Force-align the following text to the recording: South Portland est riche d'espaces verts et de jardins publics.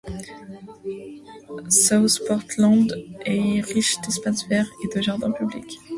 South 1.69 2.25
Portland 2.27 2.91
est 3.23 3.61
riche 3.61 4.01
d'espaces 4.01 4.47
verts 4.47 4.67
et 4.83 4.97
de 4.97 4.99
jardins 4.99 5.29
publics. 5.29 5.77